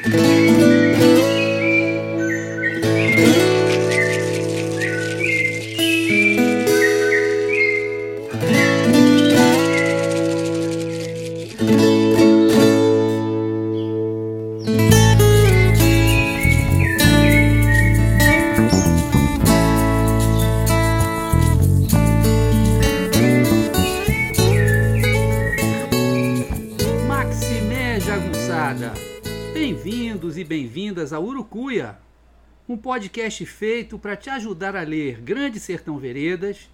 [0.00, 0.91] Bem-vindos
[31.62, 31.98] bem-vindas a Urucuia,
[32.68, 36.68] um podcast feito para te ajudar a ler Grande Sertão Veredas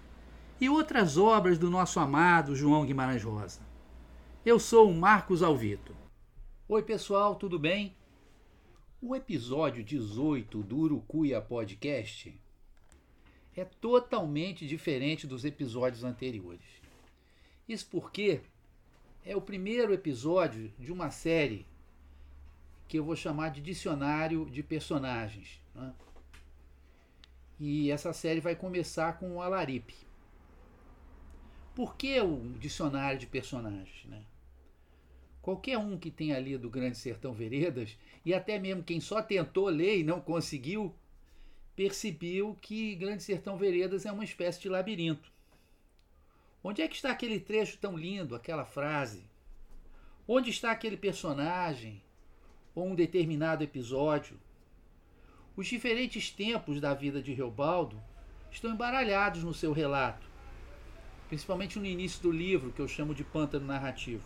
[0.59, 3.61] e outras obras do nosso amado João Guimarães Rosa.
[4.43, 5.95] Eu sou o Marcos Alvito.
[6.67, 7.95] Oi, pessoal, tudo bem?
[9.01, 12.33] O episódio 18 do Urucuia Podcast
[13.55, 16.81] é totalmente diferente dos episódios anteriores.
[17.67, 18.41] Isso porque
[19.23, 21.67] é o primeiro episódio de uma série
[22.89, 25.61] que eu vou chamar de Dicionário de Personagens.
[25.75, 25.93] Né?
[27.59, 29.93] E essa série vai começar com o Alaripe.
[31.75, 34.05] Por que o Dicionário de Personagens?
[34.05, 34.23] Né?
[35.39, 39.99] Qualquer um que tenha lido Grande Sertão Veredas, e até mesmo quem só tentou ler
[39.99, 40.91] e não conseguiu,
[41.75, 45.31] percebeu que Grande Sertão Veredas é uma espécie de labirinto.
[46.63, 49.23] Onde é que está aquele trecho tão lindo, aquela frase?
[50.27, 52.01] Onde está aquele personagem?
[52.79, 54.39] Ou um determinado episódio.
[55.55, 58.01] Os diferentes tempos da vida de Reobaldo
[58.49, 60.25] estão embaralhados no seu relato,
[61.27, 64.23] principalmente no início do livro, que eu chamo de pântano narrativo.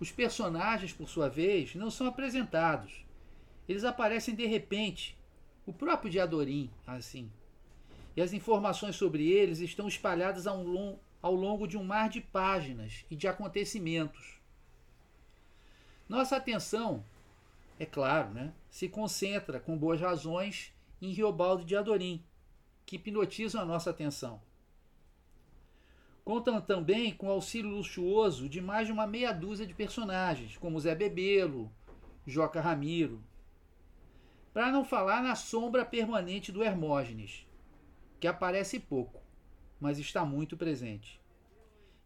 [0.00, 3.04] Os personagens, por sua vez, não são apresentados.
[3.68, 5.16] Eles aparecem de repente,
[5.64, 7.30] o próprio Diadorim, assim.
[8.16, 10.64] E as informações sobre eles estão espalhadas ao,
[11.22, 14.40] ao longo de um mar de páginas e de acontecimentos.
[16.08, 17.04] Nossa atenção
[17.80, 22.22] é claro, né, se concentra com boas razões em Riobaldo de Adorim,
[22.84, 24.42] que hipnotizam a nossa atenção.
[26.22, 30.78] Contam também com o auxílio luxuoso de mais de uma meia dúzia de personagens, como
[30.78, 31.72] Zé Bebelo,
[32.26, 33.24] Joca Ramiro.
[34.52, 37.48] Para não falar na sombra permanente do Hermógenes,
[38.20, 39.22] que aparece pouco,
[39.80, 41.18] mas está muito presente.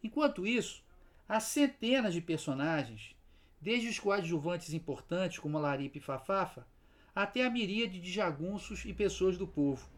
[0.01, 0.85] Enquanto isso,
[1.29, 3.17] há centenas de personagens
[3.65, 6.67] desde os coadjuvantes importantes como Laripe e Fafafa,
[7.15, 9.89] até a miríade de jagunços e pessoas do povo.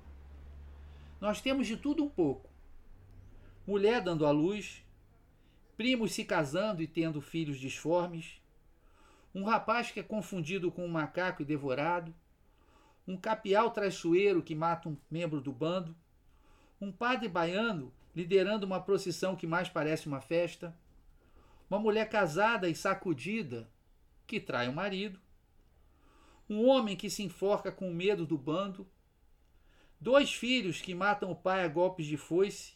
[1.20, 2.48] Nós temos de tudo um pouco.
[3.66, 4.84] Mulher dando à luz,
[5.76, 8.40] primos se casando e tendo filhos disformes,
[9.34, 12.14] um rapaz que é confundido com um macaco e devorado,
[13.04, 15.92] um capial traiçoeiro que mata um membro do bando,
[16.80, 20.72] um padre baiano liderando uma procissão que mais parece uma festa,
[21.68, 23.68] uma mulher casada e sacudida
[24.26, 25.20] que trai o marido,
[26.48, 28.88] um homem que se enforca com medo do bando,
[30.00, 32.74] dois filhos que matam o pai a golpes de foice,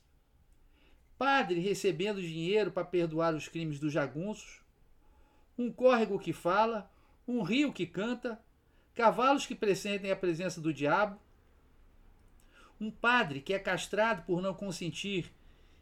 [1.16, 4.60] padre recebendo dinheiro para perdoar os crimes dos jagunços,
[5.56, 6.90] um córrego que fala,
[7.28, 8.40] um rio que canta,
[8.94, 11.20] cavalos que pressentem a presença do diabo,
[12.80, 15.30] um padre que é castrado por não consentir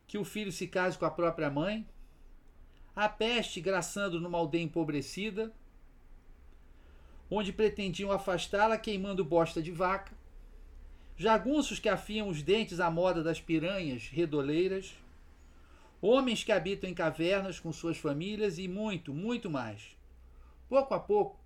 [0.06, 1.88] que o filho se case com a própria mãe,
[2.98, 5.54] a peste graçando numa aldeia empobrecida,
[7.30, 10.12] onde pretendiam afastá-la queimando bosta de vaca,
[11.16, 14.96] jagunços que afiam os dentes à moda das piranhas redoleiras,
[16.02, 19.96] homens que habitam em cavernas com suas famílias e muito, muito mais.
[20.68, 21.38] Pouco a pouco,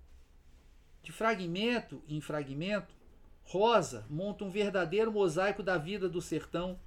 [1.03, 2.95] de fragmento em fragmento,
[3.43, 6.79] Rosa monta um verdadeiro mosaico da vida do sertão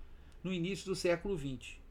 [0.43, 1.86] no início do século XX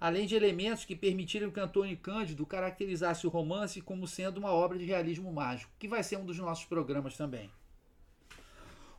[0.00, 4.78] além de elementos que permitiram que Antônio Cândido caracterizasse o romance como sendo uma obra
[4.78, 7.50] de realismo mágico, que vai ser um dos nossos programas também.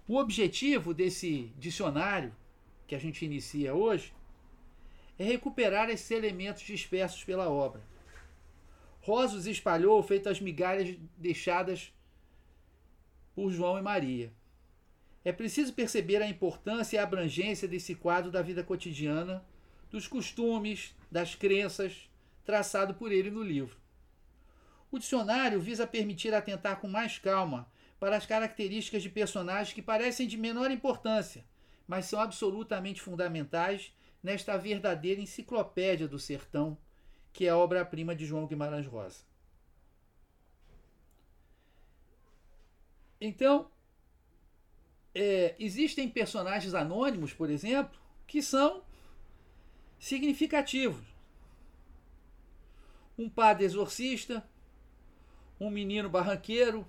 [0.07, 2.35] O objetivo desse dicionário
[2.87, 4.13] que a gente inicia hoje
[5.17, 7.81] é recuperar esses elementos dispersos pela obra.
[9.01, 11.93] Rosa os espalhou feito as migalhas deixadas
[13.33, 14.33] por João e Maria.
[15.23, 19.45] É preciso perceber a importância e a abrangência desse quadro da vida cotidiana
[19.89, 22.09] dos costumes, das crenças,
[22.45, 23.77] traçado por ele no livro.
[24.91, 27.69] O dicionário visa permitir atentar com mais calma
[27.99, 31.45] para as características de personagens que parecem de menor importância,
[31.87, 36.77] mas são absolutamente fundamentais nesta verdadeira enciclopédia do sertão,
[37.31, 39.23] que é a obra-prima de João Guimarães Rosa.
[43.21, 43.69] Então,
[45.13, 48.83] é, existem personagens anônimos, por exemplo, que são
[49.99, 51.05] significativos.
[53.17, 54.47] Um padre exorcista,
[55.59, 56.87] um menino barranqueiro,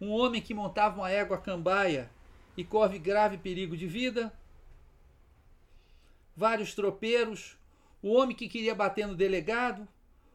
[0.00, 2.10] Um homem que montava uma égua cambaia
[2.56, 4.32] e corre grave perigo de vida.
[6.36, 7.56] Vários tropeiros.
[8.02, 9.86] O homem que queria bater no delegado.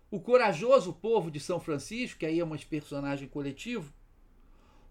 [0.10, 3.94] O corajoso povo de São Francisco, que aí é um personagem coletivo.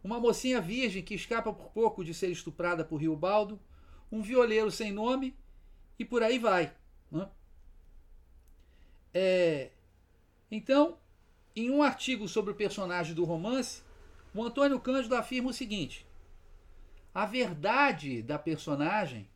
[0.04, 3.58] Uma mocinha virgem que escapa por pouco de ser estuprada por Riobaldo.
[4.12, 5.34] Um violeiro sem nome.
[5.98, 6.72] E por aí vai.
[7.10, 7.28] Né?
[9.12, 9.70] É,
[10.50, 10.98] então,
[11.54, 13.82] em um artigo sobre o personagem do romance,
[14.34, 16.06] o Antônio Cândido afirma o seguinte:
[17.14, 19.28] a verdade da personagem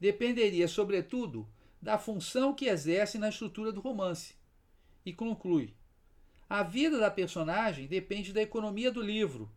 [0.00, 1.48] dependeria, sobretudo,
[1.80, 4.34] da função que exerce na estrutura do romance.
[5.04, 5.74] E conclui:
[6.48, 9.50] a vida da personagem depende da economia do livro,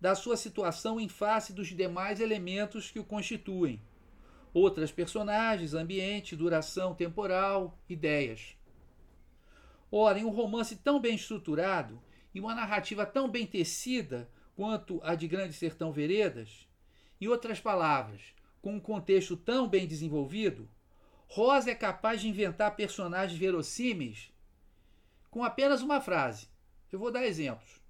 [0.00, 3.80] da sua situação em face dos demais elementos que o constituem
[4.54, 8.56] outras personagens, ambiente, duração temporal, ideias.
[9.90, 12.00] Ora, em um romance tão bem estruturado
[12.32, 16.68] e uma narrativa tão bem tecida quanto a de Grande Sertão Veredas,
[17.20, 18.22] em outras palavras,
[18.62, 20.70] com um contexto tão bem desenvolvido,
[21.26, 24.32] Rosa é capaz de inventar personagens verossímeis
[25.30, 26.48] com apenas uma frase.
[26.92, 27.82] Eu vou dar exemplos.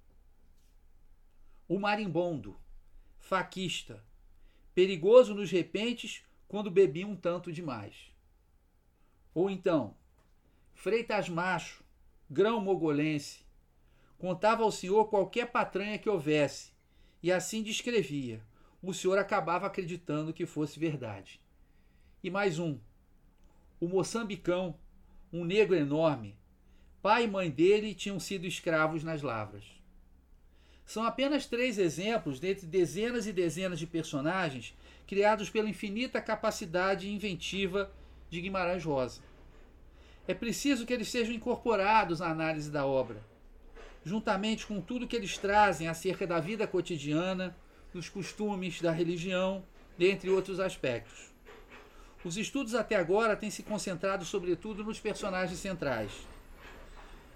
[1.67, 2.59] O marimbondo,
[3.19, 4.03] faquista,
[4.73, 8.11] perigoso nos repentes quando bebia um tanto demais.
[9.33, 9.95] Ou então,
[10.73, 11.83] Freitas Macho,
[12.29, 13.45] grão mogolense,
[14.17, 16.73] contava ao senhor qualquer patranha que houvesse,
[17.21, 18.41] e assim descrevia.
[18.81, 21.41] O senhor acabava acreditando que fosse verdade.
[22.23, 22.79] E mais um,
[23.79, 24.79] o moçambicão,
[25.33, 26.37] um negro enorme.
[27.01, 29.63] Pai e mãe dele tinham sido escravos nas lavras.
[30.85, 34.75] São apenas três exemplos dentre dezenas e dezenas de personagens
[35.07, 37.91] criados pela infinita capacidade inventiva
[38.29, 39.21] de Guimarães Rosa.
[40.27, 43.21] É preciso que eles sejam incorporados à análise da obra,
[44.03, 47.55] juntamente com tudo que eles trazem acerca da vida cotidiana,
[47.93, 49.63] dos costumes, da religião,
[49.97, 51.33] dentre outros aspectos.
[52.23, 56.11] Os estudos até agora têm se concentrado sobretudo nos personagens centrais.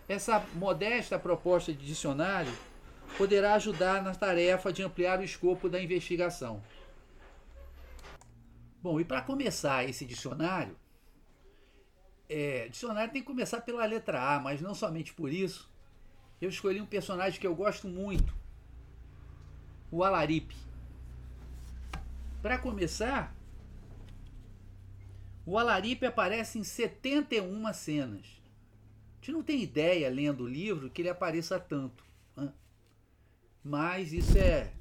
[0.07, 2.51] Essa modesta proposta de dicionário
[3.15, 6.61] poderá ajudar na tarefa de ampliar o escopo da investigação.
[8.81, 10.77] Bom, e para começar esse dicionário,
[12.29, 15.69] é, dicionário tem que começar pela letra A, mas não somente por isso.
[16.39, 18.33] Eu escolhi um personagem que eu gosto muito,
[19.91, 20.55] o Alaripe.
[22.41, 23.35] Para começar,
[25.45, 28.25] o Alaripe aparece em 71 cenas.
[28.25, 32.05] A gente não tem ideia, lendo o livro, que ele apareça tanto.
[32.37, 32.53] Né?
[33.61, 34.71] Mas isso é,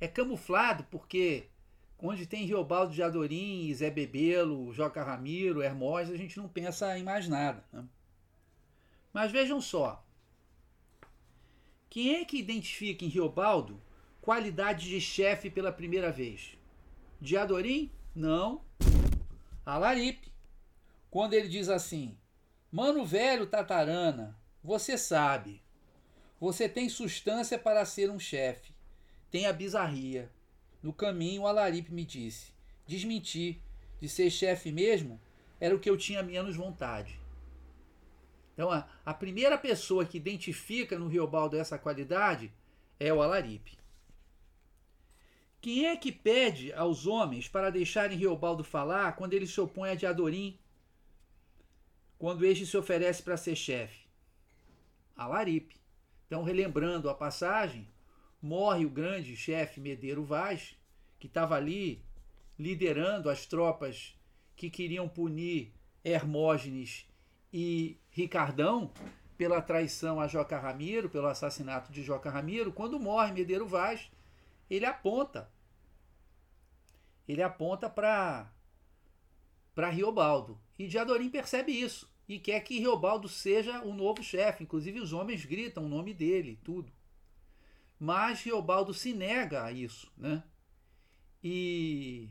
[0.00, 1.48] é camuflado porque
[2.02, 7.02] onde tem Riobaldo de Adorim, Zé Bebelo, Joca Ramiro, Hermós, a gente não pensa em
[7.02, 7.64] mais nada.
[7.72, 7.84] Né?
[9.12, 10.04] Mas vejam só.
[11.88, 13.80] Quem é que identifica em Riobaldo
[14.20, 16.56] qualidade de chefe pela primeira vez?
[17.20, 17.90] De Adorim?
[18.14, 18.64] Não.
[19.66, 20.32] Alaripe.
[21.10, 22.16] Quando ele diz assim:
[22.70, 25.62] Mano velho tatarana, você sabe.
[26.38, 28.72] Você tem substância para ser um chefe.
[29.30, 30.30] Tem a bizarria.
[30.82, 32.52] No caminho, Alaripe me disse:
[32.86, 33.60] desmentir,
[34.00, 35.20] de ser chefe mesmo,
[35.60, 37.20] era o que eu tinha menos vontade.
[38.54, 42.52] Então, a, a primeira pessoa que identifica no Riobaldo essa qualidade
[42.98, 43.78] é o Alaripe.
[45.60, 49.94] Quem é que pede aos homens para deixarem Riobaldo falar quando ele se opõe a
[49.94, 50.58] Diadorim,
[52.18, 54.06] quando este se oferece para ser chefe?
[55.14, 55.76] Alaripe.
[56.26, 57.86] Então, relembrando a passagem,
[58.40, 60.76] morre o grande chefe Medeiro Vaz,
[61.18, 62.02] que estava ali
[62.58, 64.18] liderando as tropas
[64.56, 65.72] que queriam punir
[66.04, 67.06] Hermógenes
[67.52, 68.92] e Ricardão
[69.36, 72.72] pela traição a Joca Ramiro, pelo assassinato de Joca Ramiro.
[72.72, 74.10] Quando morre Medeiro Vaz,
[74.68, 75.50] ele aponta.
[77.26, 78.52] Ele aponta para
[79.74, 80.60] para Riobaldo.
[80.78, 84.64] E Diadorim percebe isso e quer que Riobaldo seja o novo chefe.
[84.64, 86.92] Inclusive os homens gritam o nome dele, tudo.
[88.00, 90.42] Mas Riobaldo se nega a isso, né?
[91.44, 92.30] E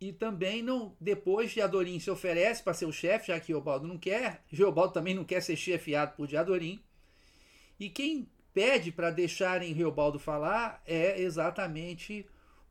[0.00, 3.98] e também não depois Diadorim se oferece para ser o chefe, já que Riobaldo não
[3.98, 4.42] quer.
[4.48, 6.82] Riobaldo também não quer ser chefiado por Diadorim.
[7.78, 12.26] E quem pede para deixarem Riobaldo falar é exatamente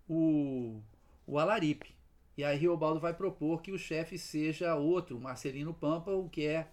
[0.09, 0.81] o,
[1.27, 1.95] o Alaripe.
[2.35, 6.67] E aí Riobaldo vai propor que o chefe seja outro, Marcelino Pampa, o que é,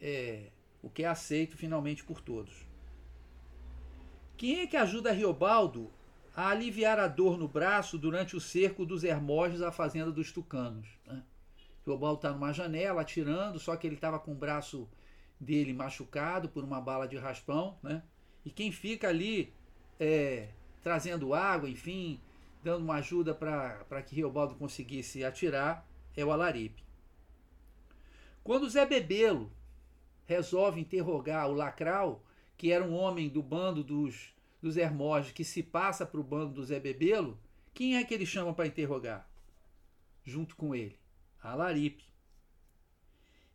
[0.00, 0.50] é
[0.82, 2.73] o que é aceito finalmente por todos.
[4.36, 5.90] Quem é que ajuda Riobaldo
[6.34, 10.88] a aliviar a dor no braço durante o cerco dos Hermógenes à fazenda dos Tucanos?
[11.06, 11.22] Né?
[11.86, 14.88] Riobaldo está numa janela atirando, só que ele estava com o braço
[15.38, 18.02] dele machucado por uma bala de raspão, né?
[18.44, 19.52] E quem fica ali
[19.98, 20.48] é,
[20.82, 22.20] trazendo água, enfim,
[22.62, 25.86] dando uma ajuda para que Riobaldo conseguisse atirar,
[26.16, 26.82] é o Alaripe.
[28.42, 29.50] Quando Zé Bebelo
[30.26, 32.22] resolve interrogar o Lacral,
[32.56, 36.54] que era um homem do bando dos, dos Hermógenes, que se passa para o bando
[36.54, 37.38] do Zé Bebelo,
[37.72, 39.28] quem é que ele chama para interrogar?
[40.24, 40.98] Junto com ele,
[41.42, 42.04] Alaripe.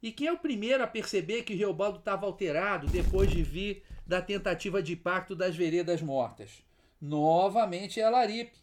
[0.01, 4.21] E quem é o primeiro a perceber que Reobaldo estava alterado depois de vir da
[4.21, 6.63] tentativa de pacto das veredas mortas?
[7.01, 8.57] Novamente é Alaripe,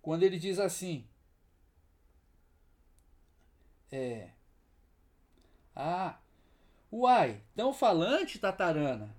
[0.00, 1.06] quando ele diz assim:
[3.90, 4.30] É.
[5.74, 6.18] Ah,
[6.92, 9.14] uai, tão falante, Tatarana.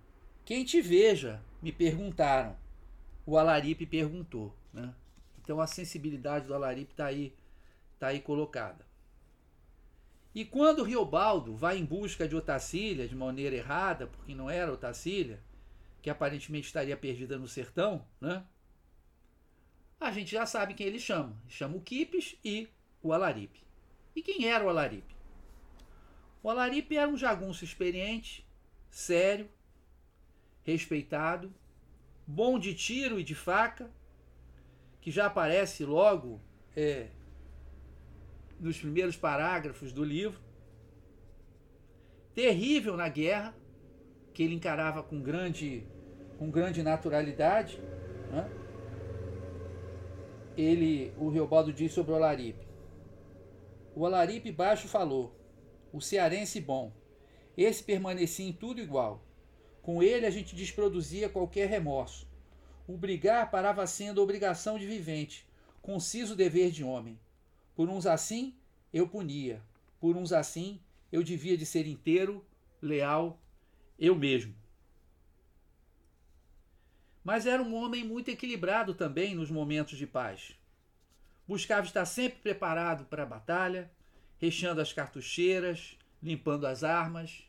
[0.45, 2.57] Quem te veja, me perguntaram.
[3.25, 4.93] O Alaripe perguntou, né?
[5.41, 7.33] Então a sensibilidade do Alaripe está aí,
[7.99, 8.85] tá aí colocada.
[10.33, 15.41] E quando Riobaldo vai em busca de Otacília de maneira errada, porque não era Otacília,
[16.01, 18.43] que aparentemente estaria perdida no sertão, né?
[19.99, 21.37] A gente já sabe quem ele chama.
[21.47, 22.67] chama o Quipes e
[23.03, 23.61] o Alaripe.
[24.15, 25.15] E quem era o Alaripe?
[26.41, 28.45] O Alaripe era um jagunço experiente,
[28.89, 29.47] sério,
[30.63, 31.53] respeitado,
[32.25, 33.89] bom de tiro e de faca,
[34.99, 36.39] que já aparece logo
[36.75, 37.07] é,
[38.59, 40.39] nos primeiros parágrafos do livro.
[42.33, 43.55] Terrível na guerra,
[44.33, 45.83] que ele encarava com grande,
[46.37, 47.79] com grande naturalidade.
[48.31, 48.49] Né?
[50.55, 52.65] Ele, o Riobaldo diz sobre o Olaripe.
[53.95, 55.35] O Olaripe baixo falou,
[55.91, 56.93] o cearense bom.
[57.57, 59.21] Esse permanecia em tudo igual.
[59.81, 62.27] Com ele a gente desproduzia qualquer remorso.
[62.87, 65.47] O brigar parava sendo obrigação de vivente,
[65.81, 67.19] conciso dever de homem.
[67.75, 68.55] Por uns assim,
[68.93, 69.61] eu punia.
[69.99, 70.79] Por uns assim,
[71.11, 72.45] eu devia de ser inteiro,
[72.81, 73.39] leal,
[73.97, 74.55] eu mesmo.
[77.23, 80.55] Mas era um homem muito equilibrado também nos momentos de paz.
[81.47, 83.91] Buscava estar sempre preparado para a batalha,
[84.37, 87.43] recheando as cartucheiras, limpando as armas.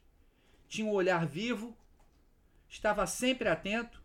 [0.68, 1.76] Tinha um olhar vivo,
[2.72, 4.02] estava sempre atento,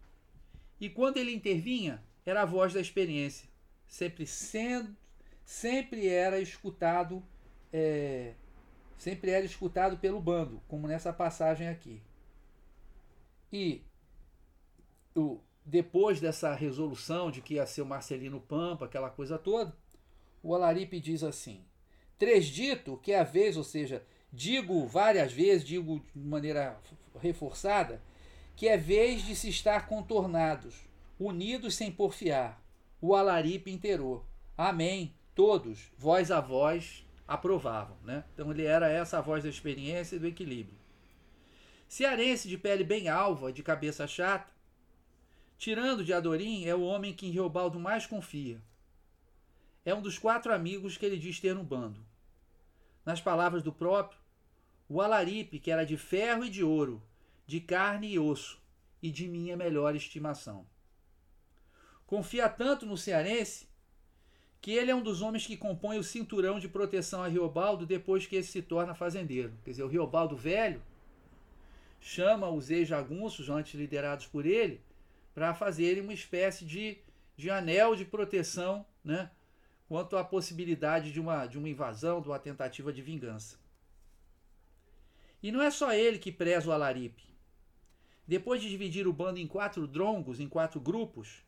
[0.79, 3.49] e quando ele intervinha, era a voz da experiência,
[3.87, 4.95] sempre sendo
[5.45, 7.23] sempre era escutado
[7.71, 8.33] é,
[8.97, 12.01] sempre era escutado pelo bando, como nessa passagem aqui.
[13.51, 13.81] E
[15.15, 19.73] o, depois dessa resolução de que ia ser o Marcelino Pampa, aquela coisa toda,
[20.43, 21.63] o Alaripe diz assim:
[22.17, 26.77] Três dito que a vez, ou seja, digo várias vezes, digo de maneira
[27.21, 28.01] reforçada,
[28.57, 30.75] que é vez de se estar contornados,
[31.17, 32.61] unidos sem porfiar.
[32.99, 34.25] O Alaripe inteirou.
[34.57, 37.95] Amém todos, voz a voz, aprovavam.
[38.03, 38.23] Né?
[38.33, 40.75] Então ele era essa a voz da experiência e do equilíbrio.
[41.87, 44.51] Cearense de pele bem alva, de cabeça chata,
[45.55, 48.59] tirando de Adorim, é o homem que em Reobaldo mais confia.
[49.85, 52.03] É um dos quatro amigos que ele diz ter no bando.
[53.05, 54.19] Nas palavras do próprio,
[54.89, 57.01] o Alaripe, que era de ferro e de ouro,
[57.47, 58.61] de carne e osso,
[59.01, 60.65] e de minha melhor estimação.
[62.05, 63.67] Confia tanto no cearense
[64.61, 68.25] que ele é um dos homens que compõe o cinturão de proteção a Riobaldo depois
[68.25, 69.53] que esse se torna fazendeiro.
[69.63, 70.81] Quer dizer, o Riobaldo velho
[72.01, 74.81] chama os ex-jagunços, antes liderados por ele,
[75.33, 76.97] para fazerem uma espécie de,
[77.35, 79.31] de anel de proteção né,
[79.87, 83.57] quanto à possibilidade de uma, de uma invasão, de uma tentativa de vingança.
[85.41, 87.23] E não é só ele que preza o Alaripe.
[88.27, 91.45] Depois de dividir o bando em quatro drongos, em quatro grupos,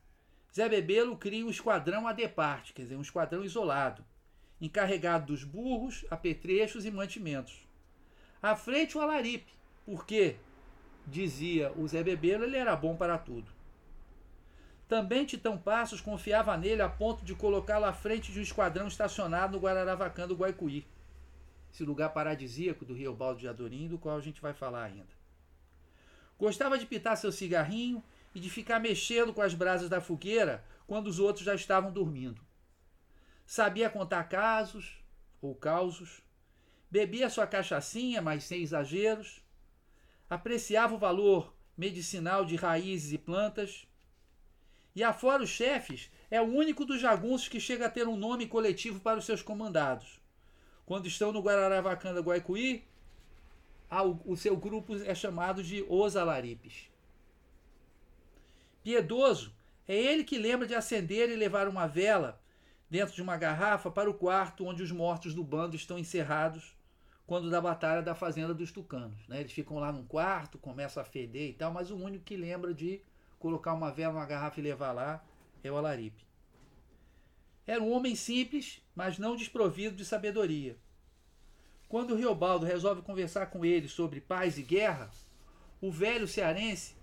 [0.56, 4.04] Zé Bebelo cria um esquadrão a departe, quer dizer, um esquadrão isolado,
[4.62, 7.68] encarregado dos burros, apetrechos e mantimentos.
[8.42, 9.52] À frente o Alaripe,
[9.86, 10.38] porque,
[11.06, 13.52] dizia o Zé Bebelo, ele era bom para tudo.
[14.88, 19.58] Também Titão Passos confiava nele a ponto de colocá-lo à frente de um esquadrão estacionado
[19.58, 20.88] no Guararavacã do Guaicuí,
[21.72, 25.19] esse lugar paradisíaco do Rio Baldo de Adorim, do qual a gente vai falar ainda.
[26.40, 28.02] Gostava de pitar seu cigarrinho
[28.34, 32.42] e de ficar mexendo com as brasas da fogueira quando os outros já estavam dormindo.
[33.46, 35.04] Sabia contar casos
[35.42, 36.22] ou causos,
[36.90, 39.44] bebia sua cachaçinha, mas sem exageros,
[40.30, 43.86] apreciava o valor medicinal de raízes e plantas.
[44.96, 48.48] E afora os chefes, é o único dos jagunços que chega a ter um nome
[48.48, 50.20] coletivo para os seus comandados.
[50.86, 52.84] Quando estão no Guararavacanda Guaicuí,
[54.26, 56.90] o seu grupo é chamado de Os Alaripes.
[58.84, 59.54] Piedoso
[59.88, 62.40] é ele que lembra de acender e levar uma vela
[62.90, 66.76] dentro de uma garrafa para o quarto onde os mortos do bando estão encerrados
[67.26, 69.28] quando da batalha da fazenda dos tucanos.
[69.28, 69.42] Né?
[69.42, 72.74] Eles ficam lá num quarto, começam a feder e tal, mas o único que lembra
[72.74, 73.02] de
[73.38, 75.24] colocar uma vela numa garrafa e levar lá,
[75.64, 76.28] é o Alaripe.
[77.66, 80.78] Era um homem simples, mas não desprovido de sabedoria.
[81.90, 85.10] Quando o Riobaldo resolve conversar com ele sobre paz e guerra,
[85.82, 86.94] o velho cearense,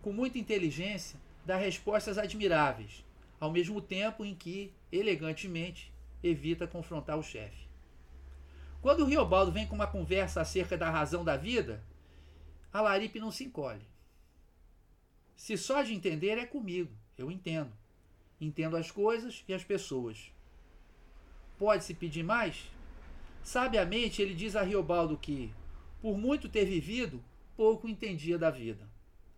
[0.00, 3.04] com muita inteligência, dá respostas admiráveis,
[3.38, 5.92] ao mesmo tempo em que, elegantemente,
[6.22, 7.68] evita confrontar o chefe.
[8.80, 11.84] Quando o Riobaldo vem com uma conversa acerca da razão da vida,
[12.72, 13.86] a Laripe não se encolhe.
[15.36, 17.72] Se só de entender é comigo, eu entendo.
[18.40, 20.32] Entendo as coisas e as pessoas.
[21.58, 22.70] Pode-se pedir mais?
[23.42, 25.52] Sabiamente ele diz a Riobaldo que,
[26.00, 27.22] por muito ter vivido,
[27.56, 28.88] pouco entendia da vida.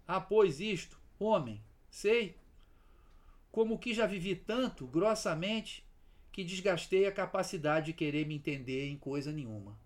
[0.07, 0.25] Ah,
[0.59, 2.37] isto, homem, sei,
[3.51, 5.85] como que já vivi tanto, grossamente,
[6.33, 9.79] que desgastei a capacidade de querer me entender em coisa nenhuma.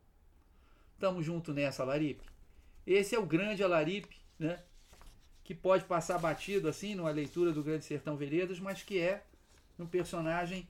[0.98, 2.24] Tamo junto nessa, Laripe.
[2.86, 4.62] Esse é o grande Alaripe, né?
[5.42, 9.24] Que pode passar batido assim numa leitura do Grande Sertão Veredas, mas que é
[9.78, 10.68] um personagem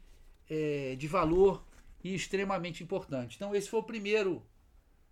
[0.49, 1.66] é, de valor
[2.07, 3.37] e extremamente importante.
[3.37, 4.43] Então, esse foi o primeiro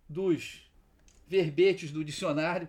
[0.07, 0.69] dos
[1.27, 2.67] verbetes do dicionário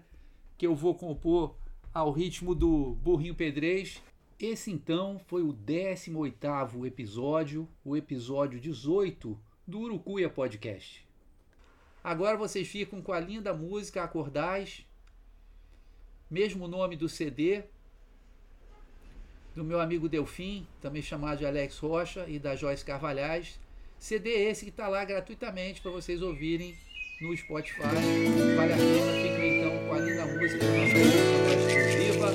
[0.56, 1.54] que eu vou compor
[1.92, 4.00] ao ritmo do Burrinho Pedrez
[4.38, 11.06] esse então foi o 18º episódio, o episódio 18 do Urucuia Podcast.
[12.04, 14.84] Agora vocês ficam com a linda música Acordais,
[16.30, 17.64] mesmo nome do CD,
[19.54, 23.58] do meu amigo Delfim, também chamado de Alex Rocha, e da Joyce Carvalhais.
[23.98, 26.74] CD esse que está lá gratuitamente para vocês ouvirem
[27.20, 27.80] no Spotify.
[28.56, 32.28] Vale a pena, fiquem então com a linda música da nossa exclusiva,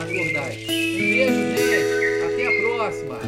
[0.00, 0.62] Acordais.
[0.62, 2.24] Um beijo, gente.
[2.24, 3.18] Até a próxima.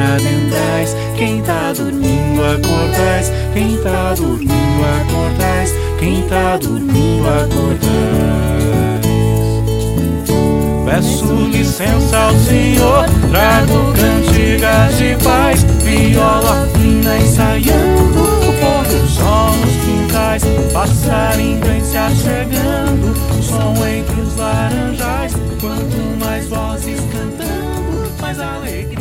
[0.00, 7.80] adentrais, quem tá dormindo acordais, quem tá dormindo acordais, quem tá dormindo acordais.
[10.84, 19.52] Peço licença ao Senhor, trago cantigas de paz, viola fina ensaiando, o povo do sol
[19.52, 28.38] nos quintais, passarinho se achegando, o som entre os laranjais, quanto mais vozes cantando, mais
[28.38, 28.99] alegria.